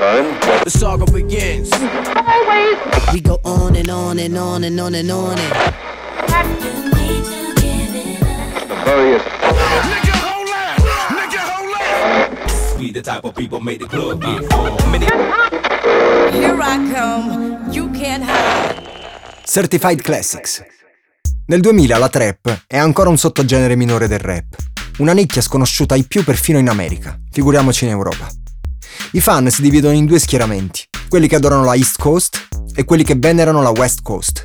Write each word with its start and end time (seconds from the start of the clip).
The 0.00 0.70
saga 0.70 1.04
begins. 1.12 1.70
Always. 1.72 2.78
We 3.12 3.20
go 3.20 3.38
on 3.44 3.76
and 3.76 3.90
on 3.90 4.18
and 4.18 4.34
on 4.34 4.64
and 4.64 4.80
on 4.80 4.94
and 4.94 5.10
on 5.10 5.38
and. 5.38 5.52
Nigga, 9.84 10.14
hold 10.24 10.48
up. 10.48 10.80
Nigga, 11.12 11.38
hold 11.52 11.74
up. 11.76 12.78
We 12.78 12.92
the 12.92 13.02
type 13.02 13.24
of 13.24 13.34
people 13.34 13.60
make 13.60 13.80
the 13.80 13.88
club 13.88 14.22
get 14.22 14.50
full. 14.50 14.74
Here 16.32 16.58
I 16.58 16.78
come. 16.94 17.70
You 17.70 17.90
can't 17.90 18.24
hide. 18.24 18.80
Certified 19.44 20.00
Classics. 20.00 20.64
Nel 21.44 21.60
2000 21.60 21.98
la 21.98 22.08
trap 22.08 22.64
è 22.66 22.78
ancora 22.78 23.10
un 23.10 23.18
sottogenere 23.18 23.76
minore 23.76 24.08
del 24.08 24.20
rap, 24.20 24.56
una 24.98 25.12
nicchia 25.12 25.42
sconosciuta 25.42 25.92
ai 25.92 26.04
più 26.04 26.24
perfino 26.24 26.58
in 26.58 26.70
America, 26.70 27.18
figuriamoci 27.30 27.84
in 27.84 27.90
Europa. 27.90 28.39
I 29.12 29.20
fan 29.20 29.50
si 29.50 29.62
dividono 29.62 29.94
in 29.94 30.06
due 30.06 30.18
schieramenti, 30.18 30.84
quelli 31.08 31.28
che 31.28 31.36
adorano 31.36 31.64
la 31.64 31.74
East 31.74 31.98
Coast 31.98 32.48
e 32.74 32.84
quelli 32.84 33.02
che 33.02 33.16
venerano 33.16 33.62
la 33.62 33.70
West 33.70 34.02
Coast. 34.02 34.44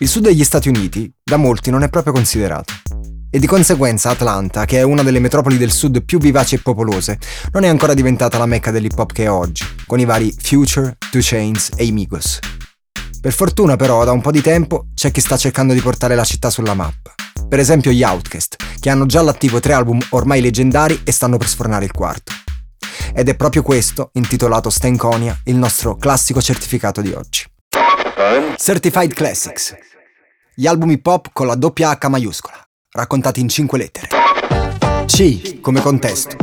Il 0.00 0.08
sud 0.08 0.24
degli 0.24 0.44
Stati 0.44 0.68
Uniti 0.68 1.12
da 1.22 1.36
molti 1.36 1.70
non 1.70 1.82
è 1.82 1.88
proprio 1.88 2.12
considerato. 2.12 2.72
E 3.30 3.38
di 3.38 3.46
conseguenza 3.46 4.10
Atlanta, 4.10 4.64
che 4.64 4.78
è 4.78 4.82
una 4.82 5.02
delle 5.02 5.20
metropoli 5.20 5.56
del 5.56 5.70
sud 5.70 6.02
più 6.04 6.18
vivaci 6.18 6.56
e 6.56 6.58
popolose, 6.58 7.18
non 7.52 7.64
è 7.64 7.68
ancora 7.68 7.94
diventata 7.94 8.38
la 8.38 8.46
mecca 8.46 8.70
dell'hip 8.70 8.98
hop 8.98 9.12
che 9.12 9.24
è 9.24 9.30
oggi, 9.30 9.64
con 9.86 10.00
i 10.00 10.04
vari 10.04 10.34
Future, 10.36 10.96
Two 11.10 11.20
Chains 11.22 11.70
e 11.76 11.84
i 11.84 11.92
Migos. 11.92 12.38
Per 13.20 13.32
fortuna 13.32 13.76
però 13.76 14.04
da 14.04 14.12
un 14.12 14.20
po' 14.20 14.30
di 14.30 14.40
tempo 14.40 14.86
c'è 14.94 15.10
chi 15.10 15.20
sta 15.20 15.36
cercando 15.36 15.74
di 15.74 15.80
portare 15.80 16.14
la 16.14 16.24
città 16.24 16.50
sulla 16.50 16.74
mappa. 16.74 17.14
Per 17.48 17.58
esempio 17.58 17.90
gli 17.90 18.02
Outcast, 18.02 18.56
che 18.80 18.90
hanno 18.90 19.06
già 19.06 19.20
all'attivo 19.20 19.60
tre 19.60 19.74
album 19.74 20.00
ormai 20.10 20.40
leggendari 20.40 21.00
e 21.04 21.12
stanno 21.12 21.36
per 21.36 21.48
sfornare 21.48 21.84
il 21.84 21.92
quarto. 21.92 22.32
Ed 23.14 23.28
è 23.28 23.36
proprio 23.36 23.62
questo, 23.62 24.10
intitolato 24.14 24.70
Stankonia, 24.70 25.38
il 25.44 25.56
nostro 25.56 25.96
classico 25.96 26.40
certificato 26.40 27.00
di 27.00 27.12
oggi. 27.12 27.44
Certified 28.56 29.14
Classics. 29.14 29.74
Gli 30.54 30.66
album 30.66 30.90
hip 30.90 31.06
hop 31.06 31.30
con 31.32 31.46
la 31.46 31.54
doppia 31.54 31.96
H 31.96 32.08
maiuscola, 32.08 32.62
raccontati 32.92 33.40
in 33.40 33.48
cinque 33.48 33.78
lettere. 33.78 34.08
C 35.06 35.60
come 35.60 35.80
contesto. 35.80 36.36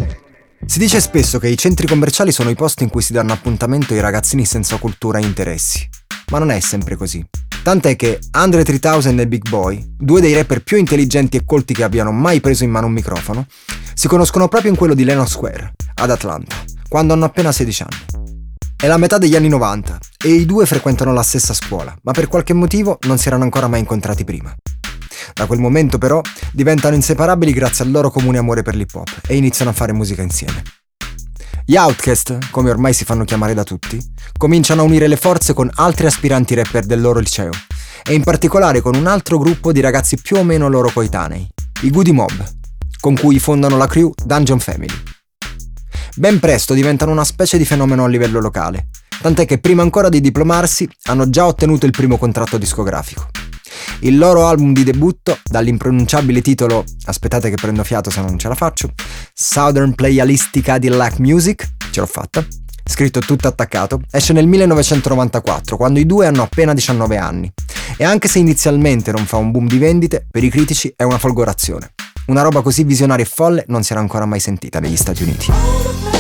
Si 0.66 0.80
dice 0.80 1.00
spesso 1.00 1.40
che 1.40 1.48
i 1.48 1.58
centri 1.58 1.88
commerciali 1.88 2.32
sono 2.32 2.50
i 2.50 2.56
posti 2.56 2.84
in 2.84 2.90
cui 2.90 3.02
si 3.02 3.14
danno 3.14 3.32
appuntamento 3.32 3.94
ai 3.94 4.00
ragazzini 4.00 4.44
senza 4.44 4.78
cultura 4.78 5.20
e 5.20 5.24
interessi. 5.24 5.88
Ma 6.30 6.40
non 6.40 6.52
è 6.52 6.60
sempre 6.60 6.96
così. 6.96 7.26
Tant'è 7.68 7.98
che 7.98 8.20
Andre 8.32 8.64
3000 8.64 9.24
e 9.24 9.28
Big 9.28 9.50
Boy, 9.50 9.96
due 9.98 10.22
dei 10.22 10.34
rapper 10.34 10.64
più 10.64 10.78
intelligenti 10.78 11.36
e 11.36 11.44
colti 11.44 11.74
che 11.74 11.84
abbiano 11.84 12.14
mai 12.14 12.40
preso 12.40 12.64
in 12.64 12.70
mano 12.70 12.86
un 12.86 12.94
microfono, 12.94 13.46
si 13.94 14.08
conoscono 14.08 14.48
proprio 14.48 14.72
in 14.72 14.78
quello 14.78 14.94
di 14.94 15.04
Lennox 15.04 15.32
Square, 15.32 15.74
ad 15.96 16.10
Atlanta, 16.10 16.56
quando 16.88 17.12
hanno 17.12 17.26
appena 17.26 17.52
16 17.52 17.82
anni. 17.82 18.32
È 18.74 18.88
la 18.88 18.96
metà 18.96 19.18
degli 19.18 19.36
anni 19.36 19.50
90 19.50 20.00
e 20.26 20.30
i 20.30 20.46
due 20.46 20.66
frequentano 20.66 21.12
la 21.12 21.24
stessa 21.24 21.54
scuola, 21.54 21.94
ma 22.04 22.14
per 22.14 22.30
qualche 22.30 22.54
motivo 22.54 23.00
non 23.02 23.18
si 23.18 23.28
erano 23.28 23.44
ancora 23.44 23.68
mai 23.68 23.82
incontrati 23.82 24.24
prima. 24.24 24.56
Da 25.34 25.46
quel 25.46 25.60
momento 25.60 25.98
però 25.98 26.22
diventano 26.54 26.96
inseparabili 26.96 27.52
grazie 27.52 27.84
al 27.84 27.92
loro 27.92 28.10
comune 28.10 28.38
amore 28.38 28.62
per 28.62 28.76
l'hip 28.76 28.96
hop 28.96 29.10
e 29.28 29.36
iniziano 29.36 29.72
a 29.72 29.74
fare 29.74 29.92
musica 29.92 30.22
insieme. 30.22 30.64
Gli 31.70 31.76
Outcast, 31.76 32.50
come 32.50 32.70
ormai 32.70 32.94
si 32.94 33.04
fanno 33.04 33.26
chiamare 33.26 33.54
da 33.54 33.66
tutti, 33.66 34.00
cominciano 34.38 34.80
a 34.80 34.86
unire 34.86 35.06
le 35.08 35.18
forze 35.18 35.52
con 35.52 35.70
altri 35.76 36.06
aspiranti 36.06 36.56
rapper 36.56 36.86
del 36.86 37.02
loro 37.02 37.20
liceo 37.20 37.52
e 38.08 38.14
in 38.14 38.24
particolare 38.24 38.80
con 38.80 38.96
un 38.96 39.06
altro 39.06 39.38
gruppo 39.38 39.74
di 39.74 39.82
ragazzi 39.82 40.16
più 40.16 40.38
o 40.38 40.46
meno 40.46 40.70
loro 40.70 40.90
coetanei, 40.90 41.46
i 41.82 41.90
Goody 41.90 42.14
Mob, 42.14 42.54
con 43.02 43.18
cui 43.18 43.38
fondano 43.38 43.76
la 43.76 43.86
crew 43.86 44.14
Dungeon 44.24 44.60
Family. 44.60 44.96
Ben 46.16 46.40
presto 46.40 46.74
diventano 46.74 47.12
una 47.12 47.26
specie 47.26 47.58
di 47.58 47.66
fenomeno 47.66 48.06
a 48.06 48.08
livello 48.08 48.40
locale, 48.40 48.88
tant'è 49.22 49.46
che 49.46 49.58
prima 49.58 49.82
ancora 49.82 50.08
di 50.08 50.22
diplomarsi 50.22 50.90
hanno 51.08 51.30
già 51.30 51.46
ottenuto 51.46 51.86
il 51.86 51.92
primo 51.92 52.18
contratto 52.18 52.58
discografico. 52.58 53.28
Il 54.00 54.18
loro 54.18 54.48
album 54.48 54.74
di 54.74 54.84
debutto, 54.84 55.38
dall'impronunciabile 55.44 56.42
titolo, 56.42 56.84
aspettate 57.06 57.50
che 57.50 57.56
prendo 57.56 57.84
fiato 57.84 58.10
se 58.10 58.22
non 58.22 58.38
ce 58.38 58.48
la 58.48 58.56
faccio, 58.56 58.92
Southern 59.34 59.96
Playalistica 59.96 60.78
di 60.78 60.88
Lack 60.88 61.20
Music, 61.20 61.68
ce 61.92 62.00
l'ho 62.00 62.06
fatta, 62.06 62.46
scritto 62.84 63.20
tutto 63.20 63.48
attaccato, 63.48 64.02
esce 64.12 64.34
nel 64.34 64.48
1994, 64.48 65.78
quando 65.78 66.00
i 66.00 66.06
due 66.06 66.28
hanno 66.28 66.44
appena 66.44 66.74
19 66.74 67.18
anni. 67.18 67.52
E 67.98 68.04
anche 68.04 68.28
se 68.28 68.40
inizialmente 68.40 69.12
non 69.12 69.26
fa 69.26 69.38
un 69.38 69.52
boom 69.52 69.68
di 69.68 69.78
vendite, 69.78 70.26
per 70.30 70.44
i 70.44 70.50
critici 70.50 70.94
è 70.96 71.04
una 71.04 71.18
folgorazione. 71.18 71.92
Una 72.28 72.42
roba 72.42 72.62
così 72.62 72.84
visionaria 72.84 73.24
e 73.24 73.28
folle 73.28 73.64
non 73.68 73.84
si 73.84 73.94
era 73.94 74.02
ancora 74.02 74.26
mai 74.26 74.40
sentita 74.40 74.80
negli 74.80 74.98
Stati 74.98 75.24
Uniti. 75.24 76.17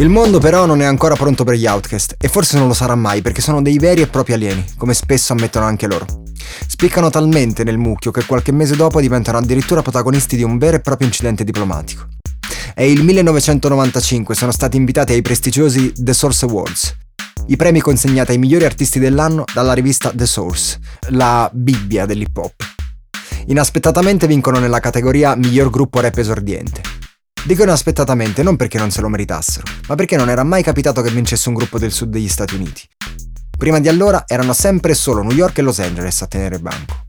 Il 0.00 0.08
mondo 0.08 0.38
però 0.38 0.64
non 0.64 0.80
è 0.80 0.86
ancora 0.86 1.14
pronto 1.14 1.44
per 1.44 1.56
gli 1.56 1.66
Outcast 1.66 2.14
e 2.18 2.28
forse 2.28 2.56
non 2.56 2.66
lo 2.66 2.72
sarà 2.72 2.94
mai 2.94 3.20
perché 3.20 3.42
sono 3.42 3.60
dei 3.60 3.78
veri 3.78 4.00
e 4.00 4.06
propri 4.06 4.32
alieni, 4.32 4.64
come 4.78 4.94
spesso 4.94 5.34
ammettono 5.34 5.66
anche 5.66 5.86
loro. 5.86 6.06
Spiccano 6.66 7.10
talmente 7.10 7.64
nel 7.64 7.76
mucchio 7.76 8.10
che 8.10 8.24
qualche 8.24 8.50
mese 8.50 8.76
dopo 8.76 8.98
diventano 8.98 9.36
addirittura 9.36 9.82
protagonisti 9.82 10.36
di 10.36 10.42
un 10.42 10.56
vero 10.56 10.78
e 10.78 10.80
proprio 10.80 11.06
incidente 11.06 11.44
diplomatico. 11.44 12.08
È 12.72 12.80
il 12.80 13.04
1995 13.04 14.34
sono 14.34 14.52
stati 14.52 14.78
invitati 14.78 15.12
ai 15.12 15.20
prestigiosi 15.20 15.92
The 15.94 16.14
Source 16.14 16.46
Awards, 16.46 16.96
i 17.48 17.56
premi 17.56 17.82
consegnati 17.82 18.30
ai 18.30 18.38
migliori 18.38 18.64
artisti 18.64 18.98
dell'anno 18.98 19.44
dalla 19.52 19.74
rivista 19.74 20.10
The 20.14 20.24
Source, 20.24 20.78
la 21.08 21.50
Bibbia 21.52 22.06
dell'hip 22.06 22.38
hop. 22.38 22.54
Inaspettatamente 23.48 24.26
vincono 24.26 24.60
nella 24.60 24.80
categoria 24.80 25.34
miglior 25.34 25.68
gruppo 25.68 26.00
rap 26.00 26.16
esordiente. 26.16 26.80
Dico 27.42 27.62
inaspettatamente 27.62 28.42
non 28.42 28.56
perché 28.56 28.78
non 28.78 28.90
se 28.90 29.00
lo 29.00 29.08
meritassero, 29.08 29.64
ma 29.88 29.94
perché 29.94 30.16
non 30.16 30.28
era 30.28 30.44
mai 30.44 30.62
capitato 30.62 31.00
che 31.00 31.10
vincesse 31.10 31.48
un 31.48 31.54
gruppo 31.54 31.78
del 31.78 31.90
sud 31.90 32.10
degli 32.10 32.28
Stati 32.28 32.54
Uniti. 32.54 32.82
Prima 33.56 33.80
di 33.80 33.88
allora 33.88 34.24
erano 34.26 34.52
sempre 34.52 34.94
solo 34.94 35.22
New 35.22 35.36
York 35.36 35.58
e 35.58 35.62
Los 35.62 35.78
Angeles 35.78 36.20
a 36.22 36.26
tenere 36.26 36.58
banco. 36.58 37.06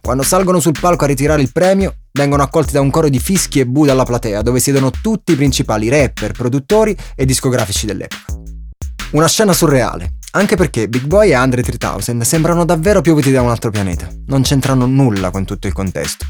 Quando 0.00 0.22
salgono 0.22 0.60
sul 0.60 0.76
palco 0.80 1.04
a 1.04 1.08
ritirare 1.08 1.42
il 1.42 1.52
premio, 1.52 1.94
vengono 2.12 2.42
accolti 2.42 2.72
da 2.72 2.80
un 2.80 2.90
coro 2.90 3.08
di 3.08 3.18
fischi 3.18 3.60
e 3.60 3.66
bu 3.66 3.84
dalla 3.84 4.04
platea, 4.04 4.40
dove 4.40 4.60
siedono 4.60 4.90
tutti 5.02 5.32
i 5.32 5.36
principali 5.36 5.88
rapper, 5.88 6.32
produttori 6.32 6.96
e 7.14 7.26
discografici 7.26 7.86
dell'epoca. 7.86 8.38
Una 9.10 9.28
scena 9.28 9.52
surreale, 9.52 10.14
anche 10.32 10.56
perché 10.56 10.88
Big 10.88 11.04
Boy 11.04 11.30
e 11.30 11.34
Andre 11.34 11.62
3000 11.62 12.24
sembrano 12.24 12.64
davvero 12.64 13.00
piovuti 13.00 13.32
da 13.32 13.42
un 13.42 13.50
altro 13.50 13.70
pianeta, 13.70 14.08
non 14.26 14.42
c'entrano 14.42 14.86
nulla 14.86 15.30
con 15.30 15.44
tutto 15.44 15.66
il 15.66 15.72
contesto. 15.72 16.24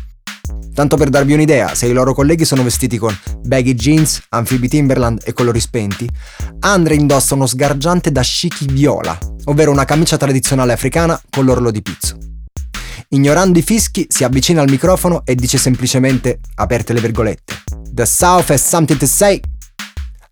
Tanto 0.80 0.96
per 0.96 1.10
darvi 1.10 1.34
un'idea, 1.34 1.74
se 1.74 1.88
i 1.88 1.92
loro 1.92 2.14
colleghi 2.14 2.46
sono 2.46 2.62
vestiti 2.62 2.96
con 2.96 3.14
baggy 3.42 3.74
jeans, 3.74 4.22
anfibi 4.30 4.66
Timberland 4.66 5.20
e 5.26 5.34
colori 5.34 5.60
spenti, 5.60 6.08
Andre 6.60 6.94
indossa 6.94 7.34
uno 7.34 7.44
sgargiante 7.44 8.10
dashiki 8.10 8.64
viola, 8.64 9.18
ovvero 9.44 9.72
una 9.72 9.84
camicia 9.84 10.16
tradizionale 10.16 10.72
africana 10.72 11.20
con 11.28 11.44
l'orlo 11.44 11.70
di 11.70 11.82
pizzo. 11.82 12.16
Ignorando 13.10 13.58
i 13.58 13.62
fischi, 13.62 14.06
si 14.08 14.24
avvicina 14.24 14.62
al 14.62 14.70
microfono 14.70 15.20
e 15.26 15.34
dice 15.34 15.58
semplicemente, 15.58 16.40
aperte 16.54 16.94
le 16.94 17.00
virgolette, 17.00 17.62
The 17.92 18.06
South 18.06 18.48
has 18.48 18.66
something 18.66 18.98
to 18.98 19.06
say. 19.06 19.38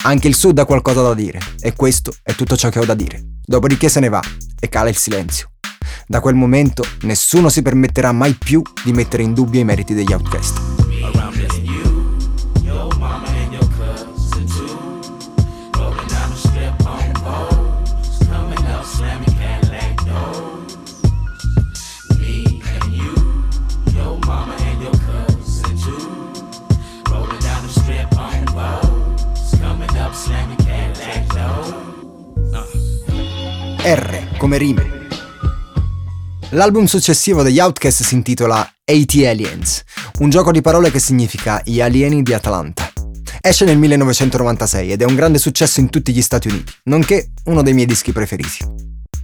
Anche 0.05 0.29
il 0.29 0.35
Sud 0.35 0.59
ha 0.59 0.65
qualcosa 0.65 1.03
da 1.03 1.13
dire, 1.13 1.41
e 1.61 1.75
questo 1.75 2.15
è 2.23 2.35
tutto 2.35 2.57
ciò 2.57 2.71
che 2.71 2.79
ho 2.79 2.87
da 2.87 2.95
dire. 2.95 3.23
Dopodiché 3.45 3.91
se 3.91 4.01
ne 4.01 4.09
va 4.09 4.23
e 4.59 4.69
cala 4.71 4.89
il 4.89 4.97
silenzio. 4.97 5.51
Da 6.11 6.21
quel 6.21 6.35
momento 6.35 6.85
nessuno 7.03 7.51
si 7.51 7.61
permetterà 7.61 8.13
mai 8.13 8.33
più 8.33 8.63
di 8.83 8.93
mettere 8.93 9.23
in 9.25 9.35
dubbio 9.35 9.61
i 9.61 9.65
meriti 9.65 9.93
degli 9.93 10.11
outcast. 10.11 10.59
R 33.85 34.37
come 34.39 34.57
rime. 34.57 34.98
L'album 36.53 36.87
successivo 36.87 37.43
degli 37.43 37.59
Outcast 37.59 38.03
si 38.03 38.15
intitola 38.15 38.67
80 38.83 39.29
Aliens, 39.29 39.83
un 40.21 40.31
gioco 40.31 40.51
di 40.51 40.63
parole 40.63 40.91
che 40.91 40.99
significa 40.99 41.61
Gli 41.63 41.83
alieni 41.83 42.23
di 42.23 42.33
Atlanta. 42.33 42.91
Esce 43.43 43.67
nel 43.67 43.77
1996 43.77 44.93
ed 44.93 45.03
è 45.03 45.05
un 45.05 45.15
grande 45.15 45.37
successo 45.37 45.81
in 45.81 45.91
tutti 45.91 46.11
gli 46.11 46.23
Stati 46.23 46.49
Uniti, 46.49 46.73
nonché 46.85 47.33
uno 47.45 47.63
dei 47.63 47.75
miei 47.75 47.85
dischi 47.85 48.13
preferiti. 48.13 48.65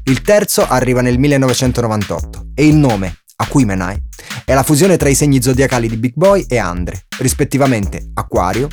Il 0.05 0.21
terzo 0.21 0.67
arriva 0.69 1.01
nel 1.01 1.19
1998 1.19 2.49
e 2.55 2.67
il 2.67 2.75
nome, 2.75 3.21
Aquemenai, 3.37 4.03
è 4.45 4.53
la 4.53 4.63
fusione 4.63 4.99
tra 4.99 5.09
i 5.09 5.15
segni 5.15 5.41
zodiacali 5.41 5.89
di 5.89 5.97
Big 5.97 6.13
Boy 6.15 6.45
e 6.47 6.59
Andre, 6.59 7.07
rispettivamente 7.21 8.11
Aquario, 8.13 8.69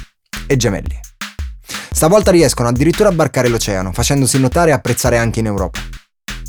e 0.46 0.58
gemelli. 0.58 1.00
Stavolta 1.90 2.32
riescono 2.32 2.68
addirittura 2.68 3.08
a 3.08 3.14
barcare 3.14 3.48
l'oceano, 3.48 3.94
facendosi 3.94 4.38
notare 4.40 4.72
e 4.72 4.74
apprezzare 4.74 5.18
anche 5.18 5.40
in 5.40 5.46
Europa. 5.46 5.80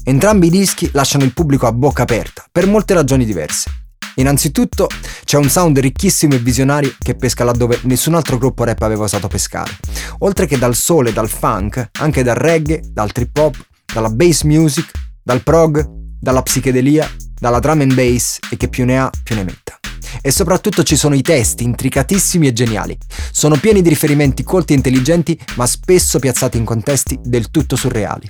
Entrambi 0.04 0.49
i 0.49 0.50
dischi 0.50 0.90
lasciano 0.93 1.22
il 1.22 1.32
pubblico 1.32 1.66
a 1.66 1.72
bocca 1.72 2.02
aperta, 2.02 2.44
per 2.50 2.66
molte 2.66 2.93
ragioni 2.93 3.25
diverse. 3.25 3.70
Innanzitutto 4.16 4.88
c'è 5.25 5.38
un 5.38 5.49
sound 5.49 5.78
ricchissimo 5.78 6.34
e 6.34 6.38
visionario 6.38 6.93
che 6.99 7.14
pesca 7.14 7.44
laddove 7.44 7.78
nessun 7.84 8.14
altro 8.14 8.37
gruppo 8.37 8.64
rap 8.64 8.82
aveva 8.82 9.04
osato 9.04 9.28
pescare, 9.28 9.70
oltre 10.19 10.46
che 10.46 10.58
dal 10.58 10.75
soul 10.75 11.06
e 11.06 11.12
dal 11.12 11.28
funk, 11.28 11.90
anche 12.00 12.25
dal 12.25 12.34
reggae, 12.34 12.82
dal 12.84 13.12
trip 13.12 13.37
hop, 13.37 13.56
dalla 13.94 14.10
bass 14.10 14.43
music, 14.43 14.90
dal 15.22 15.43
prog, 15.43 15.88
dalla 16.20 16.43
psichedelia, 16.43 17.08
dalla 17.38 17.60
drum 17.60 17.82
and 17.82 17.94
bass 17.94 18.38
e 18.50 18.56
che 18.56 18.69
più 18.69 18.84
ne 18.84 18.98
ha 18.98 19.10
più 19.22 19.37
ne 19.37 19.44
metta. 19.44 19.78
E 20.20 20.32
soprattutto 20.32 20.82
ci 20.82 20.96
sono 20.96 21.14
i 21.14 21.22
testi 21.22 21.62
intricatissimi 21.62 22.48
e 22.48 22.52
geniali. 22.52 22.98
Sono 23.31 23.56
pieni 23.56 23.82
di 23.82 23.88
riferimenti 23.88 24.43
colti 24.43 24.72
e 24.72 24.76
intelligenti, 24.76 25.38
ma 25.55 25.66
spesso 25.66 26.19
piazzati 26.19 26.58
in 26.58 26.64
contesti 26.64 27.19
del 27.22 27.50
tutto 27.50 27.76
surreali. 27.76 28.26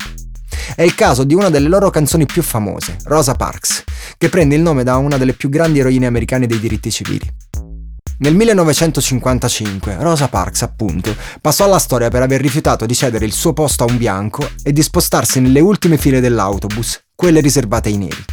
È 0.74 0.82
il 0.82 0.94
caso 0.94 1.24
di 1.24 1.34
una 1.34 1.50
delle 1.50 1.68
loro 1.68 1.90
canzoni 1.90 2.26
più 2.26 2.42
famose, 2.42 2.96
Rosa 3.04 3.34
Parks, 3.34 3.84
che 4.18 4.28
prende 4.28 4.54
il 4.54 4.62
nome 4.62 4.84
da 4.84 4.96
una 4.96 5.18
delle 5.18 5.32
più 5.32 5.48
grandi 5.48 5.78
eroine 5.78 6.06
americane 6.06 6.46
dei 6.46 6.58
diritti 6.58 6.90
civili. 6.90 7.30
Nel 8.18 8.36
1955 8.36 9.96
Rosa 9.98 10.28
Parks, 10.28 10.62
appunto, 10.62 11.16
passò 11.40 11.64
alla 11.64 11.80
storia 11.80 12.08
per 12.08 12.22
aver 12.22 12.40
rifiutato 12.40 12.86
di 12.86 12.94
cedere 12.94 13.24
il 13.24 13.32
suo 13.32 13.52
posto 13.52 13.82
a 13.82 13.90
un 13.90 13.96
bianco 13.96 14.48
e 14.62 14.72
di 14.72 14.82
spostarsi 14.82 15.40
nelle 15.40 15.60
ultime 15.60 15.96
file 15.96 16.20
dell'autobus, 16.20 17.02
quelle 17.16 17.40
riservate 17.40 17.88
ai 17.88 17.96
neri. 17.96 18.24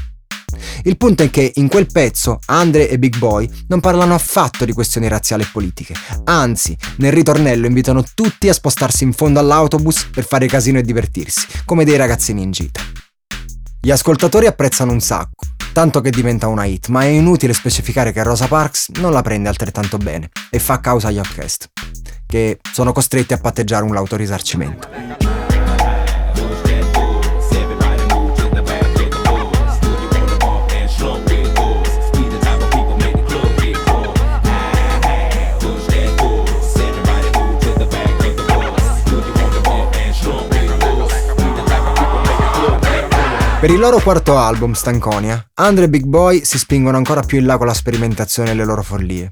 Il 0.84 0.98
punto 0.98 1.24
è 1.24 1.30
che 1.30 1.52
in 1.56 1.68
quel 1.68 1.88
pezzo 1.92 2.40
Andre 2.46 2.90
e 2.90 3.00
Big 3.00 3.18
Boy 3.18 3.50
non 3.68 3.80
parlano 3.80 4.14
affatto 4.14 4.66
di 4.66 4.74
questioni 4.74 5.08
razziali 5.08 5.44
e 5.44 5.50
politiche, 5.52 5.94
anzi, 6.26 6.76
nel 6.98 7.12
ritornello 7.12 7.66
invitano 7.66 8.04
tutti 8.14 8.50
a 8.50 8.54
spostarsi 8.54 9.04
in 9.04 9.14
fondo 9.14 9.40
all'autobus 9.40 10.10
per 10.12 10.26
fare 10.26 10.48
casino 10.48 10.80
e 10.80 10.84
divertirsi, 10.84 11.48
come 11.66 11.86
dei 11.86 11.98
ragazzini 11.98 12.42
in 12.42 12.52
gita. 12.52 12.82
Gli 13.82 13.92
ascoltatori 13.92 14.46
apprezzano 14.46 14.92
un 14.92 15.00
sacco, 15.00 15.46
tanto 15.72 16.02
che 16.02 16.10
diventa 16.10 16.48
una 16.48 16.66
hit, 16.66 16.88
ma 16.88 17.04
è 17.04 17.08
inutile 17.08 17.54
specificare 17.54 18.12
che 18.12 18.24
Rosa 18.24 18.48
Parks 18.48 18.90
non 18.96 19.14
la 19.14 19.22
prende 19.22 19.48
altrettanto 19.48 19.98
bene 19.98 20.30
e 20.50 20.60
fa 20.60 20.82
causa 20.82 21.08
agli 21.08 21.18
Outcast, 21.18 21.70
che 22.26 22.60
sono 22.74 22.92
costretti 22.92 23.34
a 23.34 23.38
patteggiare 23.38 23.86
un 23.86 23.94
lauto 23.94 24.18
Per 43.60 43.70
il 43.70 43.78
loro 43.78 44.00
quarto 44.00 44.38
album, 44.38 44.72
Stanconia, 44.72 45.46
Andre 45.56 45.84
e 45.84 45.90
Big 45.90 46.06
Boy 46.06 46.46
si 46.46 46.58
spingono 46.58 46.96
ancora 46.96 47.20
più 47.24 47.40
in 47.40 47.46
là 47.46 47.58
con 47.58 47.68
la 47.68 47.74
sperimentazione 47.74 48.52
e 48.52 48.54
le 48.54 48.64
loro 48.64 48.82
follie. 48.82 49.32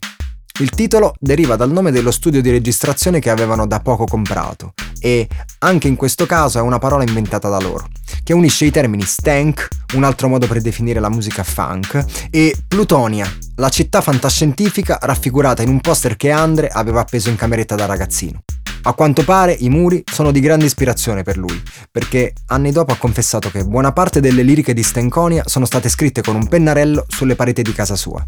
Il 0.60 0.70
titolo 0.72 1.14
deriva 1.18 1.56
dal 1.56 1.72
nome 1.72 1.92
dello 1.92 2.12
studio 2.12 2.42
di 2.42 2.52
registrazione 2.52 3.22
che 3.22 3.30
avevano 3.30 3.66
da 3.66 3.80
poco 3.80 4.04
comprato 4.04 4.74
e, 5.00 5.30
anche 5.60 5.88
in 5.88 5.96
questo 5.96 6.26
caso, 6.26 6.58
è 6.58 6.62
una 6.62 6.78
parola 6.78 7.04
inventata 7.04 7.48
da 7.48 7.60
loro, 7.60 7.88
che 8.22 8.34
unisce 8.34 8.66
i 8.66 8.72
termini 8.72 9.04
stank, 9.04 9.70
un 9.96 10.04
altro 10.04 10.28
modo 10.28 10.46
per 10.46 10.60
definire 10.60 11.00
la 11.00 11.10
musica 11.10 11.44
funk, 11.44 12.04
e 12.30 12.54
Plutonia, 12.68 13.32
la 13.56 13.70
città 13.70 14.02
fantascientifica 14.02 14.98
raffigurata 15.04 15.62
in 15.62 15.70
un 15.70 15.80
poster 15.80 16.18
che 16.18 16.32
Andre 16.32 16.68
aveva 16.68 17.00
appeso 17.00 17.30
in 17.30 17.38
cameretta 17.38 17.76
da 17.76 17.86
ragazzino. 17.86 18.42
A 18.88 18.94
quanto 18.94 19.26
pare 19.26 19.52
i 19.52 19.68
muri 19.68 20.02
sono 20.10 20.32
di 20.32 20.40
grande 20.40 20.64
ispirazione 20.64 21.22
per 21.22 21.36
lui, 21.36 21.62
perché 21.92 22.32
anni 22.46 22.72
dopo 22.72 22.94
ha 22.94 22.98
confessato 22.98 23.52
che 23.52 23.66
buona 23.66 23.92
parte 23.92 24.22
delle 24.22 24.44
liriche 24.44 24.74
di 24.74 24.82
Stenconia 24.82 25.44
sono 25.46 25.66
state 25.66 25.90
scritte 25.90 26.22
con 26.22 26.36
un 26.36 26.48
pennarello 26.48 27.04
sulle 27.10 27.36
pareti 27.36 27.64
di 27.64 27.74
casa 27.74 27.98
sua. 27.98 28.26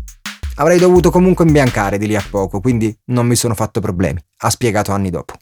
Avrei 0.55 0.77
dovuto 0.77 1.11
comunque 1.11 1.45
imbiancare 1.45 1.97
di 1.97 2.07
lì 2.07 2.15
a 2.17 2.23
poco, 2.29 2.59
quindi 2.59 2.93
non 3.05 3.25
mi 3.25 3.37
sono 3.37 3.55
fatto 3.55 3.79
problemi, 3.79 4.21
ha 4.39 4.49
spiegato 4.49 4.91
anni 4.91 5.09
dopo. 5.09 5.35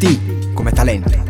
T 0.00 0.52
come 0.52 0.72
talento. 0.72 1.28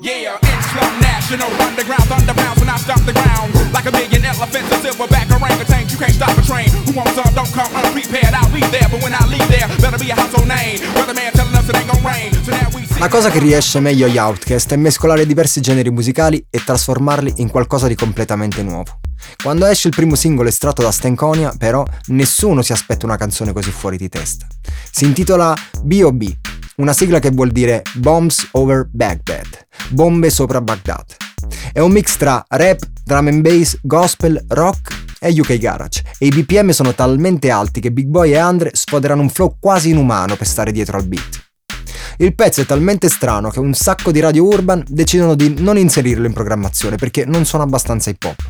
Yeah, 0.00 1.11
national 1.22 1.50
underground 1.62 2.02
thunderbounds 2.10 2.58
when 2.58 2.68
I 2.68 2.76
stop 2.76 3.00
the 3.06 3.12
ground 3.12 3.54
like 3.72 3.86
a 3.86 3.92
million 3.92 4.24
elephants, 4.24 4.70
a 4.72 4.78
silverback 4.82 5.30
orangutan. 5.30 5.88
You 5.88 5.96
can't 5.96 6.12
stop 6.12 6.36
a 6.36 6.42
train. 6.42 6.68
Who 6.86 6.92
wants 6.98 7.14
some? 7.14 7.32
Don't 7.34 7.50
come 7.52 7.70
unprepared. 7.78 8.34
I'll 8.34 8.50
be 8.50 8.60
there, 8.74 8.88
but 8.90 9.02
when 9.02 9.14
I 9.14 9.24
leave 9.26 9.46
there, 9.48 9.68
better 9.78 9.98
be 9.98 10.10
a 10.10 10.16
household 10.16 10.48
name. 10.48 10.78
Weatherman 10.94 11.30
telling 11.32 11.54
us 11.54 11.68
it 11.68 11.76
ain't 11.76 11.86
gonna 11.86 12.08
rain. 12.08 12.32
So 12.42 12.50
now 12.50 12.68
we 12.74 12.82
La 12.98 13.08
cosa 13.08 13.30
che 13.30 13.38
riesce 13.38 13.80
meglio 13.80 14.06
agli 14.06 14.18
Outcast 14.18 14.72
è 14.72 14.76
mescolare 14.76 15.26
diversi 15.26 15.60
generi 15.60 15.90
musicali 15.90 16.44
e 16.50 16.62
trasformarli 16.64 17.34
in 17.36 17.50
qualcosa 17.50 17.86
di 17.86 17.94
completamente 17.94 18.62
nuovo. 18.62 18.98
Quando 19.42 19.66
esce 19.66 19.88
il 19.88 19.94
primo 19.94 20.16
singolo 20.16 20.48
estratto 20.48 20.82
da 20.82 20.90
Stanconia, 20.90 21.54
però, 21.56 21.84
nessuno 22.06 22.62
si 22.62 22.72
aspetta 22.72 23.06
una 23.06 23.16
canzone 23.16 23.52
così 23.52 23.70
fuori 23.70 23.96
di 23.96 24.08
testa. 24.08 24.46
Si 24.90 25.04
intitola 25.04 25.54
B.O.B., 25.82 26.41
una 26.82 26.92
sigla 26.92 27.20
che 27.20 27.30
vuol 27.30 27.52
dire 27.52 27.82
Bombs 27.94 28.48
Over 28.50 28.88
Baghdad, 28.90 29.66
bombe 29.90 30.30
sopra 30.30 30.60
Baghdad. 30.60 31.14
È 31.72 31.78
un 31.78 31.92
mix 31.92 32.16
tra 32.16 32.44
rap, 32.48 32.80
drum 33.04 33.28
and 33.28 33.40
bass, 33.40 33.78
gospel, 33.82 34.44
rock 34.48 34.92
e 35.20 35.30
UK 35.30 35.58
Garage, 35.58 36.02
e 36.18 36.26
i 36.26 36.30
BPM 36.30 36.70
sono 36.70 36.92
talmente 36.92 37.50
alti 37.50 37.80
che 37.80 37.92
Big 37.92 38.06
Boy 38.06 38.32
e 38.32 38.36
Andre 38.36 38.70
sfoderano 38.72 39.22
un 39.22 39.28
flow 39.28 39.58
quasi 39.60 39.90
inumano 39.90 40.34
per 40.34 40.48
stare 40.48 40.72
dietro 40.72 40.96
al 40.96 41.06
beat. 41.06 41.50
Il 42.16 42.34
pezzo 42.34 42.62
è 42.62 42.66
talmente 42.66 43.08
strano 43.08 43.50
che 43.50 43.60
un 43.60 43.74
sacco 43.74 44.10
di 44.10 44.18
radio 44.18 44.44
urban 44.44 44.82
decidono 44.88 45.36
di 45.36 45.54
non 45.58 45.78
inserirlo 45.78 46.26
in 46.26 46.32
programmazione 46.32 46.96
perché 46.96 47.24
non 47.24 47.44
sono 47.44 47.62
abbastanza 47.62 48.10
hip 48.10 48.24
hop. 48.24 48.40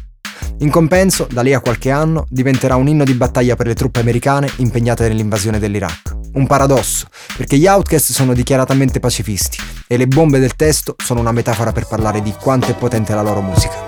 In 0.60 0.70
compenso, 0.70 1.28
da 1.30 1.42
lì 1.42 1.52
a 1.52 1.60
qualche 1.60 1.90
anno, 1.90 2.24
diventerà 2.30 2.76
un 2.76 2.88
inno 2.88 3.04
di 3.04 3.12
battaglia 3.12 3.56
per 3.56 3.66
le 3.66 3.74
truppe 3.74 4.00
americane 4.00 4.50
impegnate 4.56 5.06
nell'invasione 5.06 5.58
dell'Iraq. 5.58 6.21
Un 6.34 6.46
paradosso, 6.46 7.08
perché 7.36 7.58
gli 7.58 7.66
Outcast 7.66 8.12
sono 8.12 8.32
dichiaratamente 8.32 9.00
pacifisti 9.00 9.58
e 9.86 9.96
le 9.98 10.06
bombe 10.06 10.38
del 10.38 10.56
testo 10.56 10.96
sono 10.96 11.20
una 11.20 11.32
metafora 11.32 11.72
per 11.72 11.86
parlare 11.86 12.22
di 12.22 12.32
quanto 12.32 12.70
è 12.70 12.74
potente 12.74 13.14
la 13.14 13.22
loro 13.22 13.42
musica. 13.42 13.84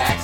A 0.00 0.17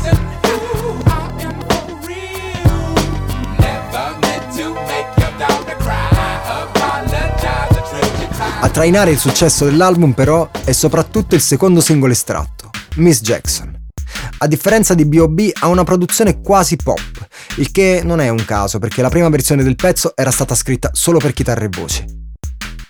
trainare 8.75 9.13
il 9.13 9.19
successo 9.21 9.65
dell'album 9.65 10.15
però 10.15 10.51
è 10.65 10.73
soprattutto 10.73 11.37
il 11.37 11.41
secondo 11.41 11.81
singolo 11.81 12.11
estratto, 12.11 12.71
Miss 12.97 13.21
Jackson. 13.21 13.73
A 14.39 14.49
differenza 14.49 14.95
di 14.95 15.05
B.O.B. 15.05 15.53
ha 15.61 15.69
una 15.69 15.85
produzione 15.85 16.41
quasi 16.41 16.75
pop, 16.75 17.29
il 17.59 17.71
che 17.71 18.01
non 18.03 18.19
è 18.19 18.29
un 18.31 18.45
caso 18.45 18.81
perché 18.81 19.01
la 19.01 19.11
prima 19.11 19.29
versione 19.29 19.63
del 19.63 19.77
pezzo 19.77 20.17
era 20.17 20.33
stata 20.33 20.57
scritta 20.57 20.91
solo 20.93 21.19
per 21.19 21.33
chitarra 21.33 21.67
e 21.67 21.69
voce. 21.71 22.05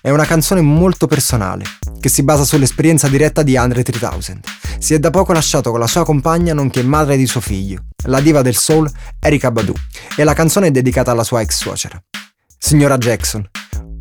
È 0.00 0.08
una 0.08 0.24
canzone 0.24 0.62
molto 0.62 1.06
personale, 1.06 1.64
che 2.00 2.08
si 2.08 2.22
basa 2.22 2.44
sull'esperienza 2.44 3.06
diretta 3.08 3.42
di 3.42 3.58
Andre 3.58 3.82
3000. 3.82 4.40
Si 4.78 4.94
è 4.94 4.98
da 4.98 5.10
poco 5.10 5.34
lasciato 5.34 5.70
con 5.70 5.80
la 5.80 5.86
sua 5.86 6.02
compagna 6.06 6.54
nonché 6.54 6.82
madre 6.82 7.18
di 7.18 7.26
suo 7.26 7.42
figlio, 7.42 7.88
la 8.06 8.20
diva 8.20 8.40
del 8.40 8.56
soul 8.56 8.90
Erika 9.20 9.50
Badu, 9.50 9.74
e 10.16 10.24
la 10.24 10.32
canzone 10.32 10.68
è 10.68 10.70
dedicata 10.70 11.10
alla 11.10 11.24
sua 11.24 11.42
ex 11.42 11.56
suocera. 11.58 12.02
Signora 12.56 12.96
Jackson, 12.96 13.46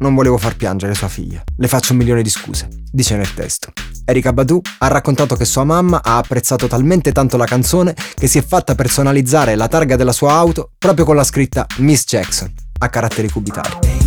non 0.03 0.13
volevo 0.13 0.37
far 0.37 0.55
piangere 0.57 0.93
sua 0.93 1.07
figlia. 1.07 1.41
Le 1.57 1.67
faccio 1.67 1.93
un 1.93 1.99
milione 1.99 2.21
di 2.21 2.29
scuse, 2.29 2.67
dice 2.91 3.15
nel 3.15 3.33
testo. 3.33 3.71
Erika 4.05 4.33
Badu 4.33 4.61
ha 4.79 4.87
raccontato 4.87 5.35
che 5.35 5.45
sua 5.45 5.63
mamma 5.63 6.01
ha 6.03 6.17
apprezzato 6.17 6.67
talmente 6.67 7.13
tanto 7.13 7.37
la 7.37 7.45
canzone 7.45 7.95
che 8.13 8.27
si 8.27 8.37
è 8.37 8.43
fatta 8.43 8.75
personalizzare 8.75 9.55
la 9.55 9.69
targa 9.69 9.95
della 9.95 10.11
sua 10.11 10.33
auto 10.33 10.71
proprio 10.77 11.05
con 11.05 11.15
la 11.15 11.23
scritta 11.23 11.65
Miss 11.77 12.03
Jackson, 12.03 12.53
a 12.79 12.89
caratteri 12.89 13.29
cubitali. 13.29 14.01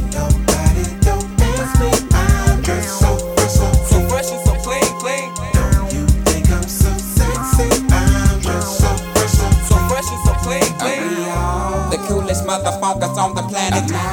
motherfuckers 12.46 13.18
on 13.18 13.34
the 13.34 13.42
planet. 13.42 14.05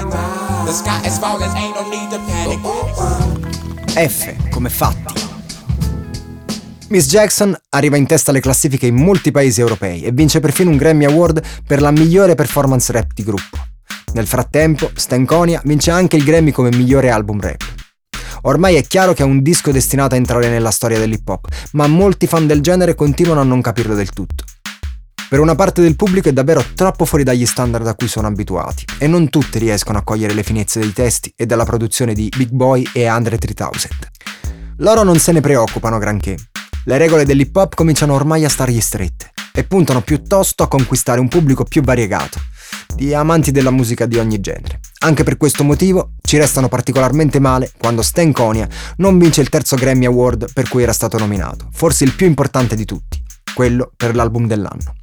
F 3.94 4.50
come 4.50 4.70
fatti. 4.70 5.14
Miss 6.88 7.08
Jackson 7.08 7.56
arriva 7.70 7.96
in 7.96 8.08
testa 8.08 8.32
alle 8.32 8.40
classifiche 8.40 8.88
in 8.88 8.96
molti 8.96 9.30
paesi 9.30 9.62
europei 9.62 10.02
e 10.02 10.12
vince 10.12 10.40
perfino 10.40 10.72
un 10.72 10.78
Grammy 10.78 11.06
Award 11.06 11.44
per 11.68 11.80
la 11.80 11.92
migliore 11.92 12.34
performance 12.34 12.92
rap 12.92 13.12
di 13.14 13.24
gruppo. 13.24 13.56
Nel 14.14 14.26
frattempo, 14.26 14.90
Stanconia 14.96 15.62
vince 15.64 15.92
anche 15.92 16.16
il 16.16 16.24
Grammy 16.24 16.50
come 16.50 16.70
migliore 16.76 17.12
album 17.12 17.40
rap. 17.40 17.64
Ormai 18.42 18.74
è 18.74 18.82
chiaro 18.82 19.14
che 19.14 19.22
è 19.22 19.28
un 19.28 19.44
disco 19.44 19.72
destinato 19.72 20.16
a 20.16 20.18
entrare 20.18 20.50
nella 20.50 20.72
storia 20.72 20.98
dell'hip 20.98 21.30
hop, 21.30 21.50
ma 21.74 21.86
molti 21.86 22.26
fan 22.26 22.48
del 22.48 22.62
genere 22.62 22.96
continuano 22.96 23.42
a 23.42 23.44
non 23.44 23.62
capirlo 23.62 23.94
del 23.94 24.10
tutto. 24.10 24.44
Per 25.34 25.42
una 25.42 25.56
parte 25.56 25.82
del 25.82 25.96
pubblico 25.96 26.30
è 26.30 26.32
davvero 26.32 26.64
troppo 26.76 27.06
fuori 27.06 27.24
dagli 27.24 27.48
standard 27.48 27.88
a 27.88 27.96
cui 27.96 28.08
sono 28.08 28.28
abituati 28.28 28.86
e 29.00 29.08
non 29.08 29.32
tutti 29.32 29.58
riescono 29.58 29.98
a 29.98 30.04
cogliere 30.04 30.36
le 30.36 30.44
finezze 30.44 30.80
dei 30.80 30.94
testi 30.94 31.34
e 31.36 31.48
della 31.48 31.66
produzione 31.66 32.14
di 32.14 32.30
Big 32.38 32.52
Boy 32.52 32.88
e 32.94 33.08
Andre 33.08 33.40
3000. 33.40 33.72
Loro 34.78 35.02
non 35.02 35.18
se 35.18 35.32
ne 35.32 35.42
preoccupano 35.42 35.98
granché. 35.98 36.38
Le 36.86 36.98
regole 37.00 37.26
dell'hip 37.26 37.56
hop 37.56 37.74
cominciano 37.74 38.14
ormai 38.14 38.46
a 38.46 38.50
stargli 38.50 38.80
strette 38.80 39.32
e 39.52 39.64
puntano 39.64 40.02
piuttosto 40.02 40.62
a 40.62 40.68
conquistare 40.68 41.20
un 41.20 41.30
pubblico 41.30 41.64
più 41.64 41.82
variegato, 41.82 42.40
di 42.94 43.16
amanti 43.16 43.50
della 43.50 43.72
musica 43.72 44.06
di 44.06 44.20
ogni 44.20 44.40
genere. 44.40 44.82
Anche 45.00 45.24
per 45.24 45.38
questo 45.38 45.64
motivo 45.64 46.12
ci 46.22 46.38
restano 46.38 46.70
particolarmente 46.70 47.40
male 47.40 47.72
quando 47.76 48.04
Stankonia 48.04 48.70
non 48.98 49.18
vince 49.18 49.42
il 49.42 49.50
terzo 49.50 49.78
Grammy 49.78 50.06
Award 50.06 50.54
per 50.54 50.70
cui 50.70 50.84
era 50.84 50.94
stato 50.94 51.18
nominato, 51.18 51.70
forse 51.72 52.04
il 52.04 52.14
più 52.14 52.28
importante 52.28 52.76
di 52.76 52.86
tutti, 52.86 53.20
quello 53.56 53.92
per 53.98 54.16
l'album 54.16 54.46
dell'anno. 54.46 54.94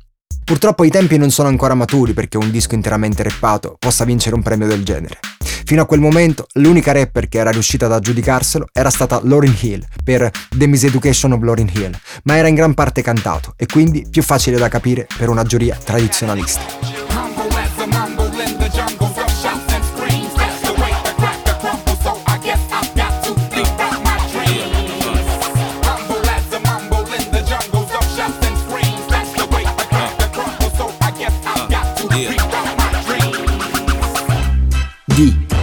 Purtroppo 0.50 0.83
i 0.83 0.90
tempi 0.90 1.16
non 1.16 1.30
sono 1.30 1.47
ancora 1.47 1.75
maturi 1.75 2.12
perché 2.12 2.37
un 2.37 2.50
disco 2.50 2.75
interamente 2.75 3.23
rappato 3.23 3.76
possa 3.78 4.04
vincere 4.04 4.35
un 4.35 4.42
premio 4.42 4.66
del 4.66 4.83
genere. 4.83 5.21
Fino 5.64 5.83
a 5.83 5.87
quel 5.87 6.00
momento, 6.00 6.49
l'unica 6.54 6.90
rapper 6.90 7.28
che 7.28 7.38
era 7.38 7.52
riuscita 7.52 7.87
ad 7.87 7.92
aggiudicarselo 7.92 8.66
era 8.73 8.90
stata 8.90 9.21
Lauryn 9.23 9.57
Hill 9.61 9.87
per 10.02 10.28
The 10.50 10.66
Miseducation 10.66 11.30
of 11.30 11.42
Lauryn 11.42 11.71
Hill, 11.73 11.97
ma 12.25 12.37
era 12.37 12.49
in 12.49 12.57
gran 12.57 12.75
parte 12.75 13.00
cantato 13.00 13.54
e 13.57 13.66
quindi 13.66 14.04
più 14.11 14.23
facile 14.23 14.59
da 14.59 14.66
capire 14.66 15.07
per 15.16 15.28
una 15.28 15.45
giuria 15.45 15.78
tradizionalista. 15.80 17.00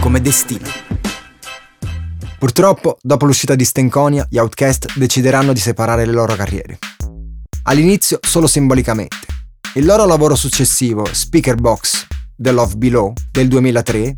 Come 0.00 0.20
destino. 0.20 0.68
Purtroppo, 2.38 2.98
dopo 3.02 3.26
l'uscita 3.26 3.56
di 3.56 3.64
Stenconia, 3.64 4.24
gli 4.30 4.38
Outcast 4.38 4.96
decideranno 4.96 5.52
di 5.52 5.58
separare 5.58 6.04
le 6.04 6.12
loro 6.12 6.36
carriere. 6.36 6.78
All'inizio 7.64 8.20
solo 8.22 8.46
simbolicamente. 8.46 9.16
Il 9.74 9.84
loro 9.84 10.06
lavoro 10.06 10.36
successivo, 10.36 11.04
Speaker 11.10 11.56
Box, 11.56 12.06
The 12.36 12.52
Love 12.52 12.76
Below, 12.76 13.12
del 13.32 13.48
2003, 13.48 14.16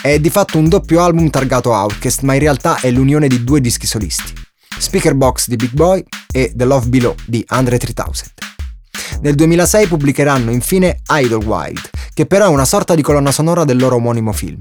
è 0.00 0.20
di 0.20 0.30
fatto 0.30 0.58
un 0.58 0.68
doppio 0.68 1.02
album 1.02 1.28
targato 1.28 1.72
Outcast, 1.72 2.22
ma 2.22 2.34
in 2.34 2.40
realtà 2.40 2.78
è 2.78 2.90
l'unione 2.90 3.26
di 3.26 3.42
due 3.42 3.60
dischi 3.60 3.86
solisti. 3.86 4.32
Speaker 4.78 5.14
Box 5.14 5.48
di 5.48 5.56
Big 5.56 5.72
Boy 5.72 6.04
e 6.30 6.52
The 6.54 6.64
Love 6.64 6.86
Below 6.86 7.16
di 7.26 7.42
Andre 7.48 7.78
3000. 7.78 8.12
Nel 9.22 9.34
2006 9.34 9.86
pubblicheranno 9.88 10.52
infine 10.52 11.00
Idlewild, 11.10 11.90
che 12.18 12.26
però 12.26 12.46
è 12.46 12.48
una 12.48 12.64
sorta 12.64 12.96
di 12.96 13.02
colonna 13.02 13.30
sonora 13.30 13.62
del 13.62 13.76
loro 13.78 13.94
omonimo 13.94 14.32
film. 14.32 14.58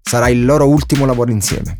Sarà 0.00 0.30
il 0.30 0.42
loro 0.42 0.66
ultimo 0.66 1.04
lavoro 1.04 1.30
insieme. 1.32 1.78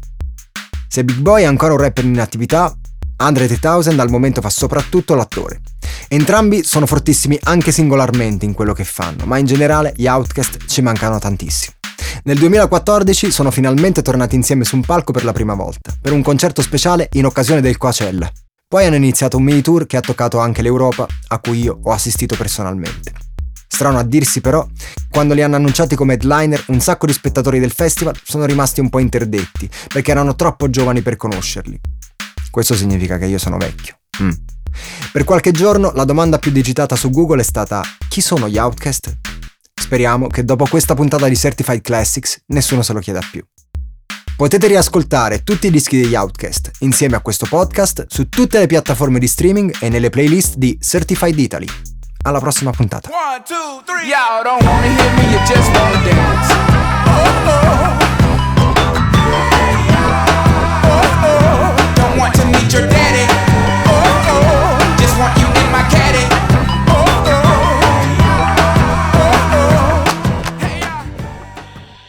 Se 0.87 1.03
Big 1.03 1.17
Boy 1.17 1.45
è 1.45 1.47
ancora 1.47 1.73
un 1.73 1.79
rapper 1.79 2.05
in 2.05 2.21
attività, 2.21 2.77
Andre 3.17 3.47
3000 3.47 4.03
al 4.03 4.11
momento 4.11 4.43
fa 4.43 4.51
soprattutto 4.51 5.15
l'attore. 5.15 5.63
Entrambi 6.09 6.63
sono 6.63 6.85
fortissimi 6.85 7.39
anche 7.45 7.73
singolarmente 7.73 8.45
in 8.45 8.53
quello 8.53 8.75
che 8.75 8.85
fanno, 8.85 9.25
ma 9.25 9.39
in 9.39 9.47
generale 9.47 9.95
gli 9.97 10.07
Outcast 10.07 10.67
ci 10.67 10.83
mancano 10.83 11.19
tantissimo. 11.19 11.77
Nel 12.25 12.37
2014 12.37 13.31
sono 13.31 13.51
finalmente 13.51 14.03
tornati 14.03 14.35
insieme 14.35 14.65
su 14.65 14.77
un 14.77 14.83
palco 14.83 15.13
per 15.13 15.25
la 15.25 15.33
prima 15.33 15.55
volta, 15.55 15.91
per 15.99 16.13
un 16.13 16.21
concerto 16.23 16.61
speciale 16.61 17.09
in 17.13 17.25
occasione 17.25 17.63
del 17.63 17.79
Coachella. 17.79 18.31
Poi 18.69 18.85
hanno 18.85 18.97
iniziato 18.97 19.39
un 19.39 19.45
mini 19.45 19.63
tour 19.63 19.87
che 19.87 19.97
ha 19.97 20.01
toccato 20.01 20.39
anche 20.39 20.61
l'Europa, 20.61 21.07
a 21.29 21.39
cui 21.39 21.63
io 21.63 21.79
ho 21.83 21.93
assistito 21.93 22.37
personalmente. 22.37 23.24
Strano 23.75 23.99
a 23.99 24.05
dirsi 24.05 24.41
però, 24.41 24.65
quando 25.11 25.35
li 25.35 25.43
hanno 25.43 25.57
annunciati 25.57 25.97
come 25.97 26.13
headliner, 26.13 26.63
un 26.69 26.79
sacco 26.79 27.07
di 27.07 27.13
spettatori 27.13 27.59
del 27.59 27.73
festival 27.73 28.17
sono 28.23 28.45
rimasti 28.45 28.79
un 28.79 28.89
po' 28.89 29.01
interdetti, 29.01 29.69
perché 29.93 30.13
erano 30.13 30.37
troppo 30.37 30.71
giovani 30.71 31.03
per 31.03 31.17
conoscerli. 31.17 31.81
Questo 32.53 32.77
significa 32.77 33.19
che 33.19 33.27
io 33.27 33.37
sono 33.37 33.57
vecchio. 33.57 33.97
Mm. 34.23 34.31
Per 35.11 35.25
qualche 35.25 35.51
giorno 35.51 35.91
la 35.93 36.05
domanda 36.05 36.39
più 36.39 36.53
digitata 36.53 36.95
su 36.95 37.11
Google 37.11 37.41
è 37.41 37.45
stata 37.45 37.83
chi 38.09 38.21
sono 38.21 38.49
gli 38.49 38.59
Outcast? 38.59 39.13
Speriamo 39.75 40.29
che 40.29 40.45
dopo 40.45 40.67
questa 40.67 40.95
puntata 40.95 41.27
di 41.27 41.37
Certified 41.37 41.81
Classics 41.81 42.45
nessuno 42.47 42.83
se 42.83 42.93
lo 42.93 43.01
chieda 43.01 43.27
più. 43.29 43.45
Potete 44.37 44.69
riascoltare 44.69 45.43
tutti 45.43 45.67
i 45.67 45.71
dischi 45.73 46.01
degli 46.01 46.15
Outcast 46.15 46.71
insieme 46.81 47.17
a 47.17 47.21
questo 47.21 47.47
podcast 47.47 48.07
su 48.09 48.29
tutte 48.29 48.61
le 48.61 48.67
piattaforme 48.69 49.19
di 49.19 49.27
streaming 49.27 49.75
e 49.81 49.89
nelle 49.89 50.11
playlist 50.11 50.55
di 50.59 50.79
Certified 50.81 51.37
Italy 51.37 51.67
alla 52.25 52.41
prossima 52.41 52.71
puntata. 52.71 53.11
One, 53.11 53.43
two, 53.45 53.83
three. 53.85 54.09
Y'all 54.09 54.43
don't 54.43 54.63
wanna 54.65 54.87
hear 54.87 55.13
me, 55.17 55.25
you 55.31 55.39
just 55.47 55.71
wanna 55.77 56.03
dance. 56.05 56.55
Oh, 57.07 57.29
oh. 57.47 57.53
Oh, 60.85 61.25
oh. 61.25 61.75
Don't 61.95 62.17
want 62.19 62.35
to 62.35 62.45
meet 62.47 62.73
your 62.73 62.87
daddy. 62.87 63.27
Oh, 63.87 64.31
oh. 64.31 64.79
Just 64.99 65.17
want 65.19 65.37
you 65.39 65.47
in 65.47 65.71
my 65.71 65.83
caddy. 65.91 66.27
Oh, 66.89 67.05
oh. 67.27 67.43
Hey, 70.61 70.81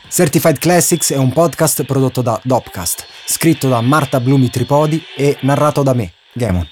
Certified 0.09 0.59
Classics 0.59 1.11
è 1.11 1.17
un 1.17 1.33
podcast 1.33 1.83
prodotto 1.83 2.21
da 2.21 2.39
Dopcast, 2.41 3.05
scritto 3.25 3.67
da 3.67 3.81
Marta 3.81 4.21
Blumi 4.21 4.49
Tripodi 4.49 5.03
e 5.17 5.37
narrato 5.41 5.83
da 5.83 5.93
me, 5.93 6.13
Gamon. 6.31 6.65